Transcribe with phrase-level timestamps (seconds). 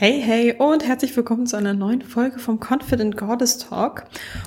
[0.00, 4.04] Hey, hey und herzlich willkommen zu einer neuen Folge vom Confident Goddess Talk.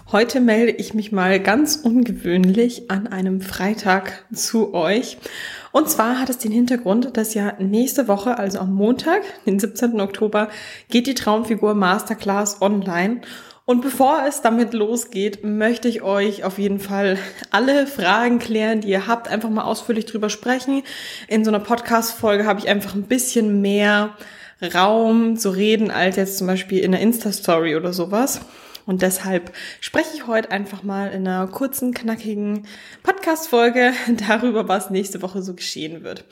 [0.09, 5.17] Heute melde ich mich mal ganz ungewöhnlich an einem Freitag zu euch.
[5.73, 9.99] Und zwar hat es den Hintergrund, dass ja nächste Woche, also am Montag, den 17.
[9.99, 10.47] Oktober,
[10.87, 13.19] geht die Traumfigur Masterclass online.
[13.65, 17.17] Und bevor es damit losgeht, möchte ich euch auf jeden Fall
[17.51, 20.83] alle Fragen klären, die ihr habt, einfach mal ausführlich drüber sprechen.
[21.27, 24.15] In so einer Podcast-Folge habe ich einfach ein bisschen mehr
[24.61, 28.41] Raum zu reden als jetzt zum Beispiel in einer Insta-Story oder sowas.
[28.85, 32.65] Und deshalb spreche ich heute einfach mal in einer kurzen, knackigen
[33.03, 33.93] Podcast-Folge
[34.27, 36.25] darüber, was nächste Woche so geschehen wird.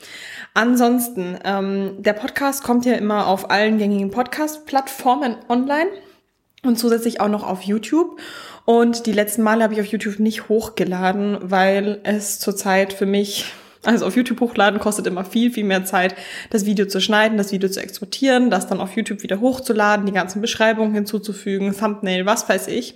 [0.54, 5.90] Ansonsten, ähm, der Podcast kommt ja immer auf allen gängigen Podcast-Plattformen online
[6.64, 8.20] und zusätzlich auch noch auf YouTube.
[8.64, 13.46] Und die letzten Male habe ich auf YouTube nicht hochgeladen, weil es zurzeit für mich
[13.82, 16.14] also auf YouTube hochladen kostet immer viel, viel mehr Zeit,
[16.50, 20.12] das Video zu schneiden, das Video zu exportieren, das dann auf YouTube wieder hochzuladen, die
[20.12, 22.94] ganzen Beschreibungen hinzuzufügen, Thumbnail, was weiß ich.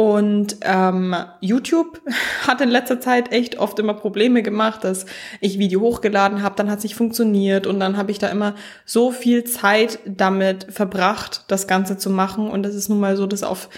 [0.00, 2.00] Und ähm, YouTube
[2.46, 5.04] hat in letzter Zeit echt oft immer Probleme gemacht, dass
[5.40, 8.54] ich Video hochgeladen habe, dann hat es nicht funktioniert und dann habe ich da immer
[8.86, 12.48] so viel Zeit damit verbracht, das Ganze zu machen.
[12.48, 13.68] Und es ist nun mal so, dass auf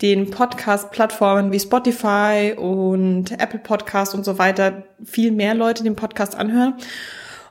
[0.00, 6.36] den Podcast-Plattformen wie Spotify und Apple Podcast und so weiter viel mehr Leute den Podcast
[6.36, 6.74] anhören.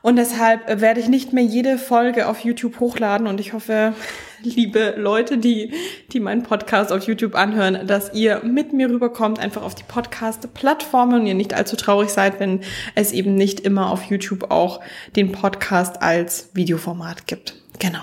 [0.00, 3.92] Und deshalb werde ich nicht mehr jede Folge auf YouTube hochladen und ich hoffe,
[4.42, 5.74] liebe Leute, die,
[6.12, 11.20] die meinen Podcast auf YouTube anhören, dass ihr mit mir rüberkommt, einfach auf die Podcast-Plattformen
[11.20, 12.60] und ihr nicht allzu traurig seid, wenn
[12.94, 14.80] es eben nicht immer auf YouTube auch
[15.16, 17.56] den Podcast als Videoformat gibt.
[17.78, 18.00] Genau.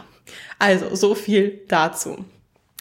[0.59, 2.25] Also, so viel dazu.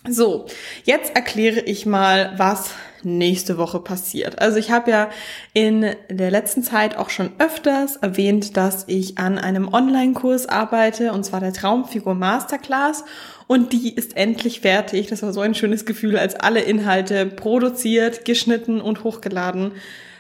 [0.07, 0.45] So,
[0.85, 2.75] jetzt erkläre ich mal, was
[3.05, 4.39] nächste Woche passiert.
[4.39, 5.11] Also ich habe ja
[5.55, 11.25] in der letzten Zeit auch schon öfters erwähnt, dass ich an einem Online-Kurs arbeite, und
[11.25, 13.05] zwar der Traumfigur Masterclass.
[13.47, 15.07] Und die ist endlich fertig.
[15.07, 19.73] Das war so ein schönes Gefühl, als alle Inhalte produziert, geschnitten und hochgeladen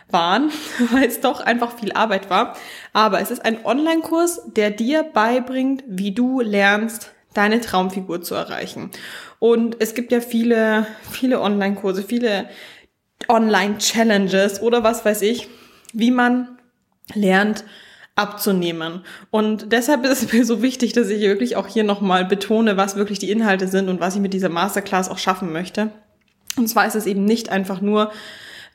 [0.08, 0.50] waren,
[0.92, 2.56] weil es doch einfach viel Arbeit war.
[2.94, 8.90] Aber es ist ein Online-Kurs, der dir beibringt, wie du lernst, deine Traumfigur zu erreichen.
[9.38, 12.48] Und es gibt ja viele, viele Online-Kurse, viele
[13.28, 15.48] Online-Challenges oder was weiß ich,
[15.92, 16.58] wie man
[17.14, 17.64] lernt
[18.16, 19.04] abzunehmen.
[19.30, 22.96] Und deshalb ist es mir so wichtig, dass ich wirklich auch hier nochmal betone, was
[22.96, 25.90] wirklich die Inhalte sind und was ich mit dieser Masterclass auch schaffen möchte.
[26.56, 28.12] Und zwar ist es eben nicht einfach nur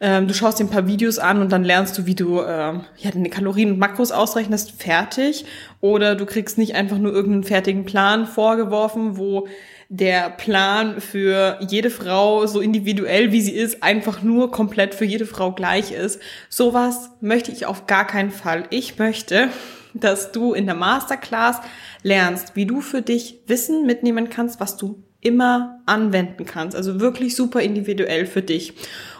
[0.02, 2.82] ähm, du schaust dir ein paar Videos an und dann lernst du, wie du ähm,
[2.98, 5.46] ja, deine Kalorien und Makros ausrechnest, fertig.
[5.82, 9.48] Oder du kriegst nicht einfach nur irgendeinen fertigen Plan vorgeworfen, wo
[9.90, 15.26] der Plan für jede Frau so individuell wie sie ist, einfach nur komplett für jede
[15.26, 16.22] Frau gleich ist.
[16.48, 18.66] Sowas möchte ich auf gar keinen Fall.
[18.70, 19.50] Ich möchte,
[19.94, 21.60] dass du in der Masterclass
[22.04, 26.78] lernst, wie du für dich Wissen mitnehmen kannst, was du immer anwenden kannst.
[26.78, 28.74] Also wirklich super individuell für dich.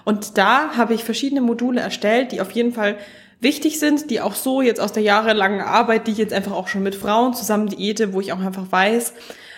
[0.06, 2.98] Und da habe ich verschiedene Module erstellt, die auf jeden Fall
[3.40, 6.68] wichtig sind, die auch so jetzt aus der jahrelangen Arbeit, die ich jetzt einfach auch
[6.68, 9.14] schon mit Frauen zusammen diete, wo ich auch einfach weiß,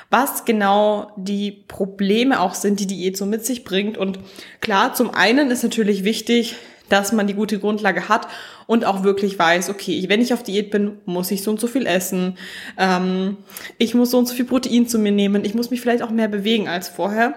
[0.09, 3.97] was genau die Probleme auch sind, die Diät so mit sich bringt.
[3.97, 4.19] Und
[4.59, 6.55] klar, zum einen ist natürlich wichtig,
[6.89, 8.27] dass man die gute Grundlage hat
[8.67, 11.67] und auch wirklich weiß, okay, wenn ich auf Diät bin, muss ich so und so
[11.67, 12.37] viel essen,
[12.77, 13.37] ähm,
[13.77, 16.09] ich muss so und so viel Protein zu mir nehmen, ich muss mich vielleicht auch
[16.09, 17.33] mehr bewegen als vorher.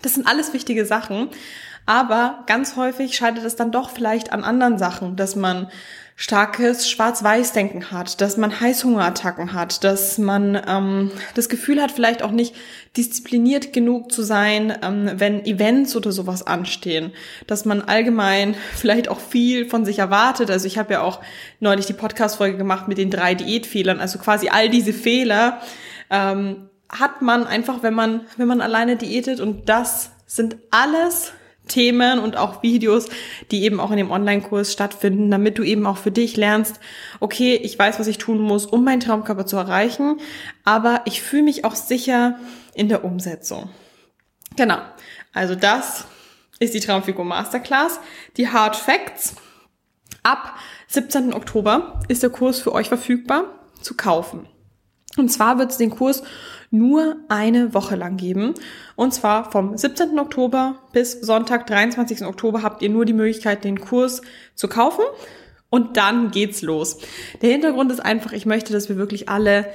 [0.00, 1.28] Das sind alles wichtige Sachen,
[1.86, 5.68] aber ganz häufig scheitert es dann doch vielleicht an anderen Sachen, dass man
[6.20, 12.30] starkes Schwarz-Weiß-Denken hat, dass man Heißhungerattacken hat, dass man ähm, das Gefühl hat, vielleicht auch
[12.30, 12.54] nicht
[12.94, 17.12] diszipliniert genug zu sein, ähm, wenn Events oder sowas anstehen,
[17.46, 20.50] dass man allgemein vielleicht auch viel von sich erwartet.
[20.50, 21.20] Also ich habe ja auch
[21.58, 25.62] neulich die Podcast-Folge gemacht mit den drei Diätfehlern, also quasi all diese Fehler
[26.10, 31.32] ähm, hat man einfach, wenn man wenn man alleine diätet und das sind alles
[31.70, 33.08] Themen und auch Videos,
[33.50, 36.80] die eben auch in dem Online-Kurs stattfinden, damit du eben auch für dich lernst,
[37.20, 40.20] okay, ich weiß, was ich tun muss, um meinen Traumkörper zu erreichen,
[40.64, 42.38] aber ich fühle mich auch sicher
[42.74, 43.70] in der Umsetzung.
[44.56, 44.78] Genau.
[45.32, 46.04] Also das
[46.58, 48.00] ist die Traumfigur Masterclass.
[48.36, 49.36] Die Hard Facts.
[50.22, 50.56] Ab
[50.88, 51.32] 17.
[51.32, 53.44] Oktober ist der Kurs für euch verfügbar
[53.80, 54.46] zu kaufen.
[55.16, 56.22] Und zwar wird es den Kurs
[56.70, 58.54] nur eine Woche lang geben.
[58.94, 60.18] Und zwar vom 17.
[60.18, 62.24] Oktober bis Sonntag, 23.
[62.24, 64.22] Oktober habt ihr nur die Möglichkeit, den Kurs
[64.54, 65.04] zu kaufen.
[65.68, 66.98] Und dann geht's los.
[67.42, 69.66] Der Hintergrund ist einfach, ich möchte, dass wir wirklich alle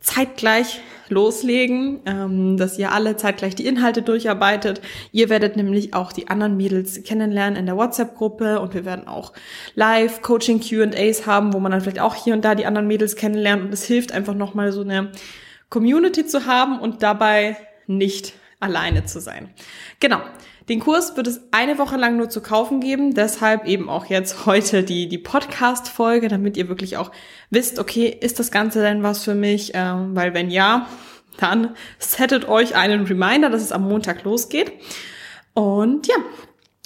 [0.00, 4.80] zeitgleich loslegen, ähm, dass ihr alle zeitgleich die Inhalte durcharbeitet.
[5.12, 9.32] Ihr werdet nämlich auch die anderen Mädels kennenlernen in der WhatsApp-Gruppe und wir werden auch
[9.74, 13.16] live Coaching Q&As haben, wo man dann vielleicht auch hier und da die anderen Mädels
[13.16, 15.12] kennenlernt und es hilft einfach nochmal so eine
[15.70, 17.56] Community zu haben und dabei
[17.86, 19.50] nicht alleine zu sein.
[20.00, 20.20] Genau.
[20.68, 24.46] Den Kurs wird es eine Woche lang nur zu kaufen geben, deshalb eben auch jetzt
[24.46, 27.10] heute die, die Podcast-Folge, damit ihr wirklich auch
[27.50, 29.72] wisst, okay, ist das Ganze denn was für mich?
[29.74, 30.88] Ähm, weil wenn ja,
[31.36, 34.72] dann settet euch einen Reminder, dass es am Montag losgeht.
[35.52, 36.16] Und ja,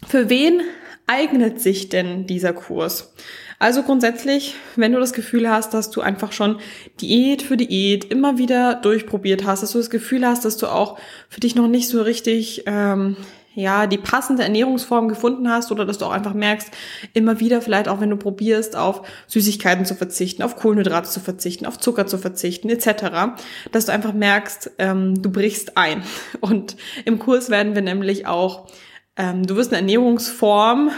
[0.07, 0.63] für wen
[1.07, 3.15] eignet sich denn dieser Kurs?
[3.61, 6.61] Also grundsätzlich, wenn du das Gefühl hast, dass du einfach schon
[7.01, 10.99] Diät für Diät immer wieder durchprobiert hast, dass du das Gefühl hast, dass du auch
[11.29, 13.17] für dich noch nicht so richtig ähm,
[13.59, 16.71] ja, die passende Ernährungsform gefunden hast oder dass du auch einfach merkst,
[17.13, 21.67] immer wieder vielleicht auch, wenn du probierst, auf Süßigkeiten zu verzichten, auf Kohlenhydrate zu verzichten,
[21.67, 23.35] auf Zucker zu verzichten, etc.,
[23.73, 26.05] dass du einfach merkst, ähm, du brichst ein.
[26.41, 28.69] Und im Kurs werden wir nämlich auch,
[29.17, 30.93] ähm, du wirst eine Ernährungsform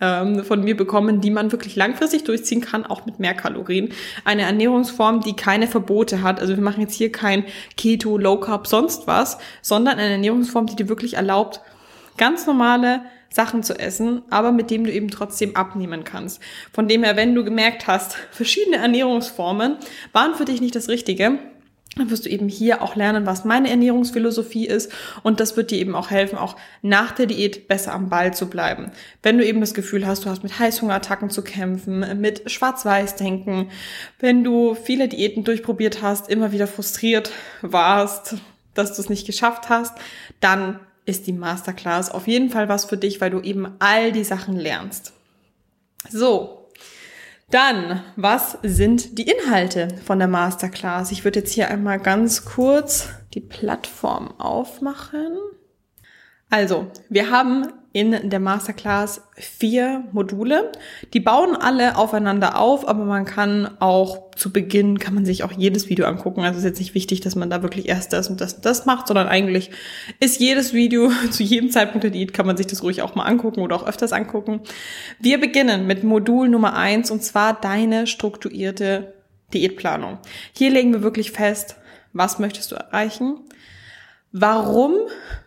[0.00, 3.92] ähm, von mir bekommen, die man wirklich langfristig durchziehen kann, auch mit mehr Kalorien.
[4.24, 6.38] Eine Ernährungsform, die keine Verbote hat.
[6.38, 7.44] Also wir machen jetzt hier kein
[7.76, 11.60] Keto, Low Carb, sonst was, sondern eine Ernährungsform, die dir wirklich erlaubt,
[12.16, 16.40] ganz normale Sachen zu essen, aber mit dem du eben trotzdem abnehmen kannst.
[16.72, 19.76] Von dem her, wenn du gemerkt hast, verschiedene Ernährungsformen
[20.12, 21.38] waren für dich nicht das Richtige,
[21.96, 24.90] dann wirst du eben hier auch lernen, was meine Ernährungsphilosophie ist
[25.22, 28.50] und das wird dir eben auch helfen, auch nach der Diät besser am Ball zu
[28.50, 28.90] bleiben.
[29.22, 33.70] Wenn du eben das Gefühl hast, du hast mit Heißhungerattacken zu kämpfen, mit Schwarz-Weiß-Denken,
[34.18, 37.30] wenn du viele Diäten durchprobiert hast, immer wieder frustriert
[37.62, 38.36] warst,
[38.74, 39.96] dass du es nicht geschafft hast,
[40.40, 44.24] dann ist die Masterclass auf jeden Fall was für dich, weil du eben all die
[44.24, 45.12] Sachen lernst.
[46.08, 46.70] So,
[47.50, 51.12] dann, was sind die Inhalte von der Masterclass?
[51.12, 55.38] Ich würde jetzt hier einmal ganz kurz die Plattform aufmachen.
[56.50, 60.72] Also, wir haben in der Masterclass vier Module.
[61.12, 65.52] Die bauen alle aufeinander auf, aber man kann auch zu Beginn, kann man sich auch
[65.52, 66.40] jedes Video angucken.
[66.40, 68.84] Also ist jetzt nicht wichtig, dass man da wirklich erst das und das und das
[68.84, 69.70] macht, sondern eigentlich
[70.18, 73.26] ist jedes Video zu jedem Zeitpunkt der Diät, kann man sich das ruhig auch mal
[73.26, 74.62] angucken oder auch öfters angucken.
[75.20, 79.14] Wir beginnen mit Modul Nummer eins und zwar deine strukturierte
[79.52, 80.18] Diätplanung.
[80.52, 81.76] Hier legen wir wirklich fest,
[82.12, 83.36] was möchtest du erreichen?
[84.36, 84.94] Warum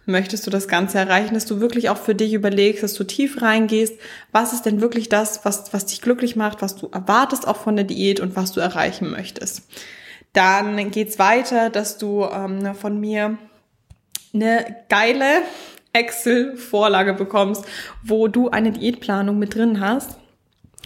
[0.06, 3.42] möchtest du das Ganze erreichen, dass du wirklich auch für dich überlegst, dass du tief
[3.42, 4.00] reingehst,
[4.32, 7.76] was ist denn wirklich das, was, was dich glücklich macht, was du erwartest auch von
[7.76, 9.64] der Diät und was du erreichen möchtest.
[10.32, 13.38] Dann geht's weiter, dass du ähm, von mir
[14.34, 15.42] eine geile
[15.92, 17.66] Excel-Vorlage bekommst,
[18.04, 20.18] wo du eine Diätplanung mit drin hast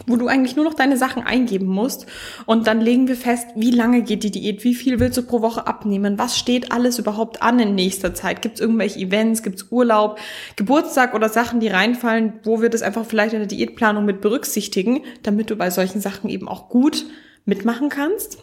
[0.07, 2.05] wo du eigentlich nur noch deine Sachen eingeben musst.
[2.45, 5.41] Und dann legen wir fest, wie lange geht die Diät, wie viel willst du pro
[5.41, 9.57] Woche abnehmen, was steht alles überhaupt an in nächster Zeit, gibt es irgendwelche Events, gibt
[9.57, 10.19] es Urlaub,
[10.55, 15.01] Geburtstag oder Sachen, die reinfallen, wo wir das einfach vielleicht in der Diätplanung mit berücksichtigen,
[15.23, 17.05] damit du bei solchen Sachen eben auch gut
[17.45, 18.37] mitmachen kannst.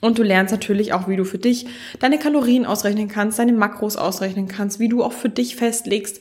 [0.00, 1.66] Und du lernst natürlich auch, wie du für dich
[2.00, 6.20] deine Kalorien ausrechnen kannst, deine Makros ausrechnen kannst, wie du auch für dich festlegst,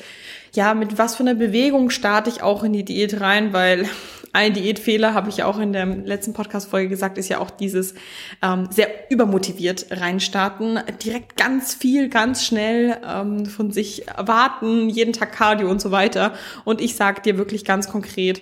[0.53, 3.87] ja, mit was für einer Bewegung starte ich auch in die Diät rein, weil
[4.33, 7.93] ein Diätfehler, habe ich ja auch in der letzten Podcast-Folge gesagt, ist ja auch dieses
[8.41, 15.33] ähm, sehr übermotiviert reinstarten, direkt ganz viel, ganz schnell ähm, von sich erwarten, jeden Tag
[15.33, 16.33] Cardio und so weiter.
[16.63, 18.41] Und ich sag dir wirklich ganz konkret,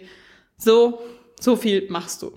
[0.57, 0.99] so,
[1.39, 2.33] so viel machst du.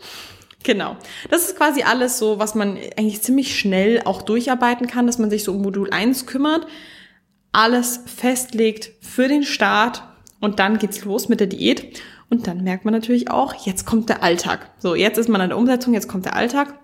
[0.63, 0.97] Genau.
[1.29, 5.29] Das ist quasi alles so, was man eigentlich ziemlich schnell auch durcharbeiten kann, dass man
[5.29, 6.67] sich so um Modul 1 kümmert,
[7.51, 10.03] alles festlegt für den Start
[10.41, 12.01] und dann geht's los mit der Diät.
[12.33, 14.71] Und dann merkt man natürlich auch, jetzt kommt der Alltag.
[14.79, 16.79] So, jetzt ist man an der Umsetzung, jetzt kommt der Alltag.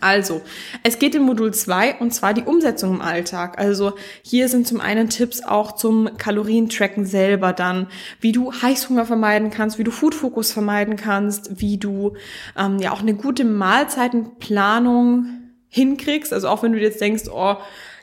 [0.00, 0.42] Also,
[0.82, 3.60] es geht in Modul 2 und zwar die Umsetzung im Alltag.
[3.60, 7.86] Also hier sind zum einen Tipps auch zum Kalorientracken selber dann,
[8.20, 12.14] wie du Heißhunger vermeiden kannst, wie du Foodfokus vermeiden kannst, wie du
[12.58, 15.26] ähm, ja auch eine gute Mahlzeitenplanung
[15.68, 16.32] hinkriegst.
[16.32, 17.54] Also auch wenn du jetzt denkst, oh,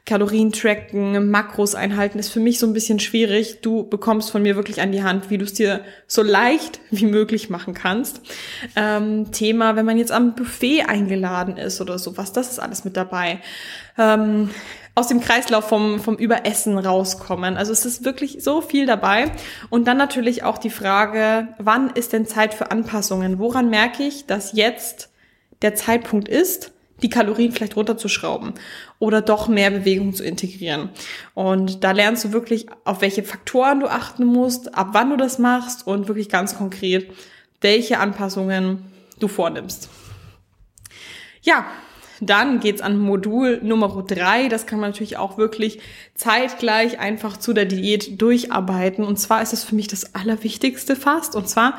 [0.05, 3.61] Kalorien tracken, Makros einhalten, ist für mich so ein bisschen schwierig.
[3.61, 7.05] Du bekommst von mir wirklich an die Hand, wie du es dir so leicht wie
[7.05, 8.21] möglich machen kannst.
[8.75, 12.97] Ähm, Thema, wenn man jetzt am Buffet eingeladen ist oder sowas, das ist alles mit
[12.97, 13.39] dabei.
[13.97, 14.49] Ähm,
[14.95, 17.55] aus dem Kreislauf vom, vom Überessen rauskommen.
[17.55, 19.31] Also es ist wirklich so viel dabei.
[19.69, 23.39] Und dann natürlich auch die Frage, wann ist denn Zeit für Anpassungen?
[23.39, 25.09] Woran merke ich, dass jetzt
[25.61, 28.53] der Zeitpunkt ist, die Kalorien vielleicht runterzuschrauben
[28.99, 30.89] oder doch mehr Bewegung zu integrieren.
[31.33, 35.39] Und da lernst du wirklich, auf welche Faktoren du achten musst, ab wann du das
[35.39, 37.09] machst und wirklich ganz konkret,
[37.61, 38.83] welche Anpassungen
[39.19, 39.89] du vornimmst.
[41.41, 41.65] Ja,
[42.21, 44.49] dann geht's an Modul Nummer drei.
[44.49, 45.79] Das kann man natürlich auch wirklich
[46.15, 49.05] zeitgleich einfach zu der Diät durcharbeiten.
[49.05, 51.35] Und zwar ist es für mich das Allerwichtigste fast.
[51.35, 51.77] Und zwar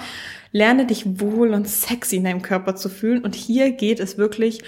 [0.52, 3.22] lerne dich wohl und sexy in deinem Körper zu fühlen.
[3.22, 4.62] Und hier geht es wirklich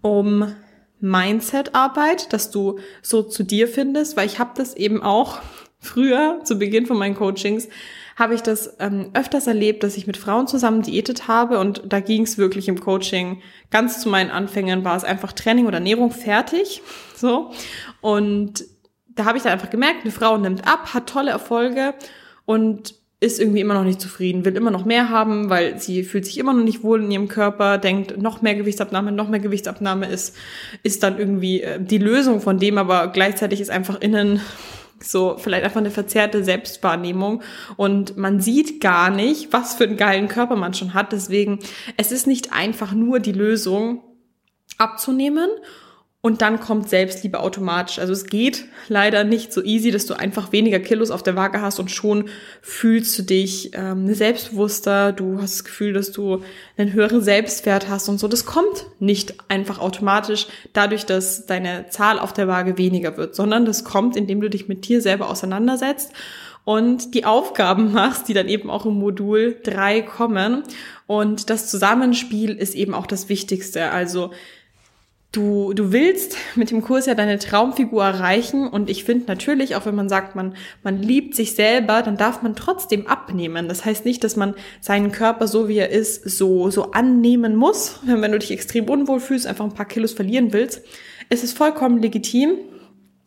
[0.00, 0.54] um
[1.00, 5.40] Mindset-Arbeit, dass du so zu dir findest, weil ich habe das eben auch
[5.80, 7.68] früher, zu Beginn von meinen Coachings,
[8.16, 12.00] habe ich das ähm, öfters erlebt, dass ich mit Frauen zusammen diätet habe und da
[12.00, 13.40] ging es wirklich im Coaching
[13.70, 16.82] ganz zu meinen Anfängen war es einfach Training oder Ernährung fertig,
[17.14, 17.52] so.
[18.00, 18.64] Und
[19.06, 21.94] da habe ich dann einfach gemerkt, eine Frau nimmt ab, hat tolle Erfolge
[22.44, 26.24] und ist irgendwie immer noch nicht zufrieden, will immer noch mehr haben, weil sie fühlt
[26.24, 30.06] sich immer noch nicht wohl in ihrem Körper, denkt, noch mehr Gewichtsabnahme, noch mehr Gewichtsabnahme
[30.06, 30.36] ist,
[30.84, 34.40] ist dann irgendwie äh, die Lösung von dem, aber gleichzeitig ist einfach innen
[35.00, 37.42] so vielleicht einfach eine verzerrte Selbstwahrnehmung
[37.76, 41.12] und man sieht gar nicht, was für einen geilen Körper man schon hat.
[41.12, 41.60] Deswegen,
[41.96, 44.02] es ist nicht einfach nur die Lösung
[44.76, 45.48] abzunehmen
[46.20, 48.00] und dann kommt Selbstliebe automatisch.
[48.00, 51.60] Also es geht leider nicht so easy, dass du einfach weniger Kilos auf der Waage
[51.60, 52.28] hast und schon
[52.60, 56.42] fühlst du dich ähm, selbstbewusster, du hast das Gefühl, dass du
[56.76, 58.26] einen höheren Selbstwert hast und so.
[58.26, 63.64] Das kommt nicht einfach automatisch dadurch, dass deine Zahl auf der Waage weniger wird, sondern
[63.64, 66.12] das kommt, indem du dich mit dir selber auseinandersetzt
[66.64, 70.64] und die Aufgaben machst, die dann eben auch im Modul 3 kommen.
[71.06, 73.92] Und das Zusammenspiel ist eben auch das Wichtigste.
[73.92, 74.32] Also
[75.30, 79.84] Du, du willst mit dem Kurs ja deine Traumfigur erreichen und ich finde natürlich, auch
[79.84, 83.68] wenn man sagt, man, man liebt sich selber, dann darf man trotzdem abnehmen.
[83.68, 88.00] Das heißt nicht, dass man seinen Körper so wie er ist, so, so annehmen muss.
[88.04, 90.82] Wenn, wenn du dich extrem unwohl fühlst, einfach ein paar Kilos verlieren willst,
[91.28, 92.52] ist es vollkommen legitim.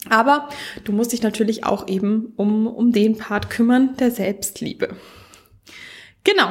[0.09, 0.49] Aber
[0.83, 4.95] du musst dich natürlich auch eben um, um den Part kümmern der Selbstliebe.
[6.23, 6.49] Genau.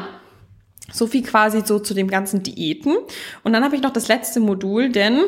[0.92, 2.96] So viel quasi so zu dem ganzen Diäten.
[3.42, 5.20] Und dann habe ich noch das letzte Modul, denn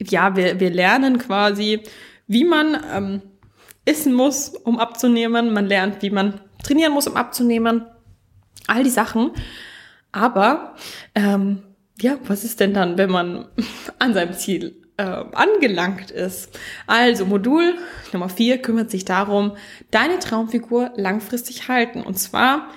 [0.00, 1.82] ja, wir, wir lernen quasi,
[2.26, 3.22] wie man ähm,
[3.84, 5.52] essen muss, um abzunehmen.
[5.52, 7.86] Man lernt, wie man trainieren muss, um abzunehmen.
[8.66, 9.32] All die Sachen.
[10.12, 10.74] Aber
[11.14, 11.62] ähm,
[12.00, 13.48] ja, was ist denn dann, wenn man
[13.98, 16.58] an seinem Ziel äh, angelangt ist?
[16.86, 17.74] Also Modul
[18.12, 19.56] Nummer vier kümmert sich darum,
[19.90, 22.02] deine Traumfigur langfristig halten.
[22.02, 22.68] Und zwar,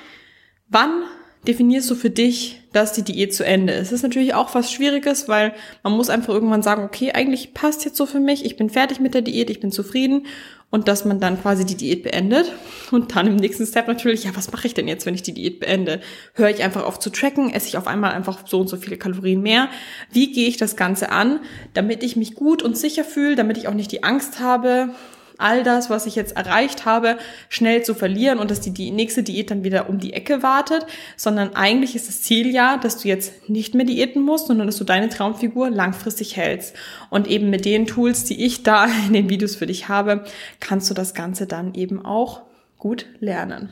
[0.67, 1.03] wann
[1.47, 3.91] definierst du für dich, dass die Diät zu Ende ist.
[3.91, 7.83] Das ist natürlich auch was Schwieriges, weil man muss einfach irgendwann sagen, okay, eigentlich passt
[7.83, 10.27] jetzt so für mich, ich bin fertig mit der Diät, ich bin zufrieden
[10.69, 12.51] und dass man dann quasi die Diät beendet
[12.91, 15.33] und dann im nächsten Step natürlich, ja, was mache ich denn jetzt, wenn ich die
[15.33, 15.99] Diät beende?
[16.33, 18.97] Höre ich einfach auf zu tracken, esse ich auf einmal einfach so und so viele
[18.97, 19.67] Kalorien mehr?
[20.11, 21.41] Wie gehe ich das Ganze an,
[21.73, 24.95] damit ich mich gut und sicher fühle, damit ich auch nicht die Angst habe,
[25.41, 27.17] all das, was ich jetzt erreicht habe,
[27.49, 30.85] schnell zu verlieren und dass die, die nächste Diät dann wieder um die Ecke wartet,
[31.15, 34.77] sondern eigentlich ist das Ziel ja, dass du jetzt nicht mehr diäten musst, sondern dass
[34.77, 36.75] du deine Traumfigur langfristig hältst.
[37.09, 40.23] Und eben mit den Tools, die ich da in den Videos für dich habe,
[40.59, 42.41] kannst du das Ganze dann eben auch
[42.77, 43.69] gut lernen.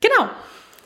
[0.00, 0.30] Genau.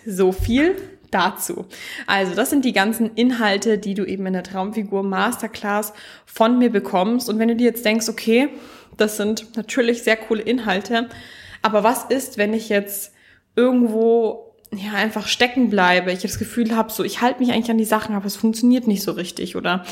[0.05, 0.77] So viel
[1.13, 1.67] dazu.
[2.07, 5.93] Also, das sind die ganzen Inhalte, die du eben in der Traumfigur Masterclass
[6.27, 7.29] von mir bekommst.
[7.29, 8.49] Und wenn du dir jetzt denkst, okay,
[8.97, 11.09] das sind natürlich sehr coole Inhalte.
[11.63, 13.13] Aber was ist, wenn ich jetzt
[13.57, 17.79] irgendwo ja einfach stecken bleibe, ich das Gefühl habe, so ich halte mich eigentlich an
[17.79, 19.85] die Sachen, aber es funktioniert nicht so richtig oder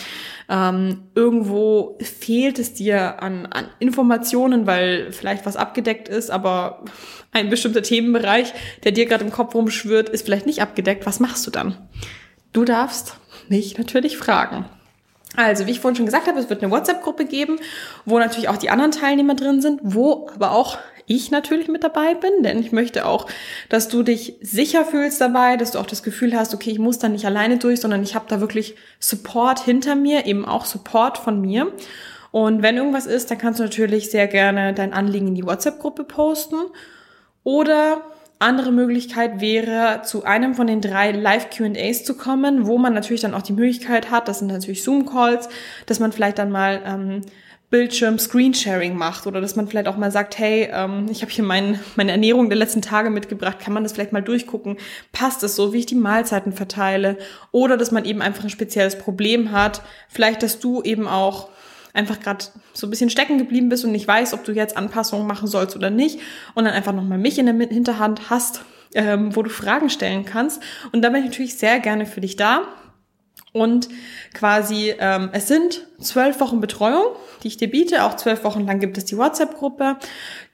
[0.49, 6.83] ähm, irgendwo fehlt es dir an, an Informationen, weil vielleicht was abgedeckt ist, aber
[7.31, 8.55] ein bestimmter Themenbereich,
[8.85, 11.05] der dir gerade im Kopf rumschwirrt, ist vielleicht nicht abgedeckt.
[11.05, 11.77] Was machst du dann?
[12.53, 13.17] Du darfst
[13.49, 14.65] mich natürlich fragen.
[15.37, 17.59] Also, wie ich vorhin schon gesagt habe, es wird eine WhatsApp-Gruppe geben,
[18.05, 20.79] wo natürlich auch die anderen Teilnehmer drin sind, wo aber auch
[21.11, 23.27] ich natürlich mit dabei bin, denn ich möchte auch,
[23.69, 27.01] dass du dich sicher fühlst dabei, dass du auch das Gefühl hast, okay, ich muss
[27.01, 31.19] da nicht alleine durch, sondern ich habe da wirklich Support hinter mir, eben auch Support
[31.19, 31.73] von mir.
[32.31, 36.05] Und wenn irgendwas ist, dann kannst du natürlich sehr gerne dein Anliegen in die WhatsApp-Gruppe
[36.05, 36.57] posten
[37.43, 38.03] oder
[38.41, 43.35] andere Möglichkeit wäre, zu einem von den drei Live-QAs zu kommen, wo man natürlich dann
[43.35, 45.49] auch die Möglichkeit hat, das sind natürlich Zoom-Calls,
[45.87, 47.23] dass man vielleicht dann mal ähm,
[47.69, 51.45] Bildschirm Screensharing macht oder dass man vielleicht auch mal sagt, hey, ähm, ich habe hier
[51.45, 54.79] mein, meine Ernährung der letzten Tage mitgebracht, kann man das vielleicht mal durchgucken,
[55.13, 57.19] passt es so, wie ich die Mahlzeiten verteile?
[57.53, 61.51] Oder dass man eben einfach ein spezielles Problem hat, vielleicht, dass du eben auch
[61.93, 65.27] einfach gerade so ein bisschen stecken geblieben bist und nicht weißt, ob du jetzt Anpassungen
[65.27, 66.21] machen sollst oder nicht
[66.55, 68.63] und dann einfach nochmal mich in der Hinterhand hast,
[68.95, 70.63] ähm, wo du Fragen stellen kannst.
[70.93, 72.63] Und da bin ich natürlich sehr gerne für dich da.
[73.53, 73.89] Und
[74.33, 78.05] quasi, ähm, es sind zwölf Wochen Betreuung, die ich dir biete.
[78.05, 79.97] Auch zwölf Wochen lang gibt es die WhatsApp-Gruppe.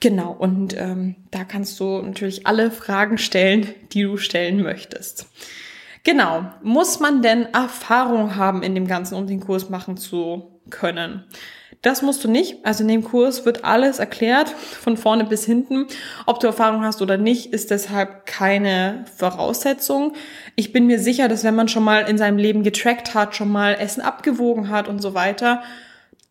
[0.00, 5.26] Genau, und ähm, da kannst du natürlich alle Fragen stellen, die du stellen möchtest.
[6.05, 11.25] Genau, muss man denn Erfahrung haben in dem Ganzen, um den Kurs machen zu können.
[11.82, 12.64] Das musst du nicht.
[12.64, 15.87] Also in dem Kurs wird alles erklärt, von vorne bis hinten.
[16.26, 20.14] Ob du Erfahrung hast oder nicht, ist deshalb keine Voraussetzung.
[20.56, 23.52] Ich bin mir sicher, dass wenn man schon mal in seinem Leben getrackt hat, schon
[23.52, 25.62] mal Essen abgewogen hat und so weiter,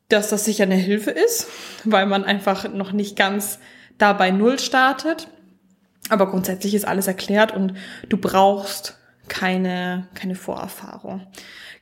[0.10, 1.48] dass das sicher eine Hilfe ist,
[1.84, 3.60] weil man einfach noch nicht ganz
[3.98, 5.28] da bei Null startet.
[6.10, 7.74] Aber grundsätzlich ist alles erklärt und
[8.10, 11.26] du brauchst keine, keine Vorerfahrung.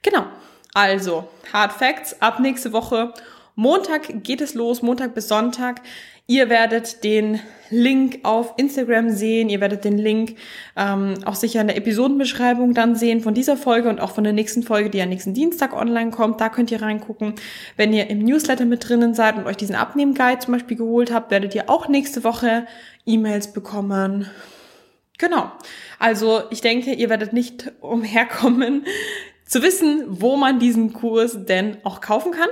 [0.02, 0.26] Genau.
[0.74, 3.14] Also, Hard Facts ab nächste Woche.
[3.56, 5.82] Montag geht es los, Montag bis Sonntag.
[6.26, 7.40] Ihr werdet den
[7.70, 9.50] Link auf Instagram sehen.
[9.50, 10.38] Ihr werdet den Link
[10.76, 14.34] ähm, auch sicher in der Episodenbeschreibung dann sehen von dieser Folge und auch von der
[14.34, 16.40] nächsten Folge, die ja nächsten Dienstag online kommt.
[16.40, 17.36] Da könnt ihr reingucken.
[17.76, 21.30] Wenn ihr im Newsletter mit drinnen seid und euch diesen Abnehmguide zum Beispiel geholt habt,
[21.30, 22.66] werdet ihr auch nächste Woche
[23.06, 24.28] E-Mails bekommen.
[25.20, 25.52] Genau.
[26.00, 28.86] Also ich denke, ihr werdet nicht umherkommen
[29.46, 32.50] zu wissen, wo man diesen Kurs denn auch kaufen kann.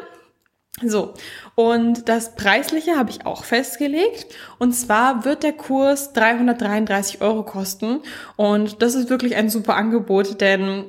[0.84, 1.14] So,
[1.56, 4.28] und das Preisliche habe ich auch festgelegt.
[4.58, 8.02] Und zwar wird der Kurs 333 Euro kosten.
[8.36, 10.86] Und das ist wirklich ein super Angebot, denn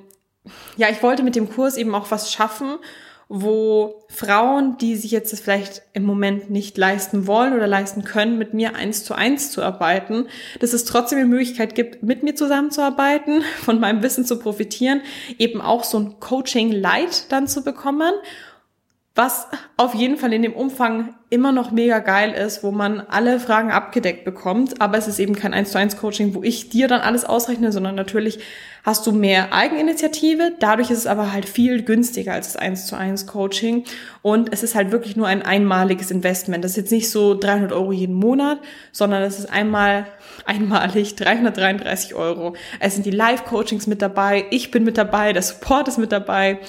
[0.77, 2.79] ja, ich wollte mit dem Kurs eben auch was schaffen,
[3.35, 8.37] wo Frauen, die sich jetzt das vielleicht im Moment nicht leisten wollen oder leisten können,
[8.37, 10.27] mit mir eins zu eins zu arbeiten,
[10.61, 15.01] dass es trotzdem die Möglichkeit gibt, mit mir zusammenzuarbeiten, von meinem Wissen zu profitieren,
[15.39, 18.13] eben auch so ein Coaching Light dann zu bekommen
[19.15, 23.41] was auf jeden Fall in dem Umfang immer noch mega geil ist, wo man alle
[23.41, 24.81] Fragen abgedeckt bekommt.
[24.81, 27.73] Aber es ist eben kein 1 zu 1 Coaching, wo ich dir dann alles ausrechne,
[27.73, 28.39] sondern natürlich
[28.85, 30.53] hast du mehr Eigeninitiative.
[30.61, 33.85] Dadurch ist es aber halt viel günstiger als das 1 zu 1 Coaching.
[34.23, 36.65] Und es ist halt wirklich nur ein einmaliges Investment.
[36.65, 38.59] Das ist jetzt nicht so 300 Euro jeden Monat,
[38.93, 40.07] sondern es ist einmal
[40.47, 42.55] einmalig 333 Euro.
[42.81, 44.47] Es sind die Live-Coachings mit dabei.
[44.51, 45.33] Ich bin mit dabei.
[45.33, 46.61] Der Support ist mit dabei.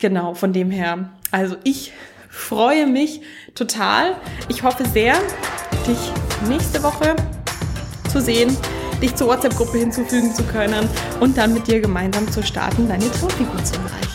[0.00, 1.92] Genau, von dem her also ich
[2.28, 3.20] freue mich
[3.54, 4.16] total.
[4.48, 5.14] Ich hoffe sehr,
[5.86, 5.98] dich
[6.48, 7.14] nächste Woche
[8.10, 8.56] zu sehen,
[9.00, 10.88] dich zur WhatsApp-Gruppe hinzufügen zu können
[11.20, 14.09] und dann mit dir gemeinsam zu starten, deine Traumfigur zu erreichen.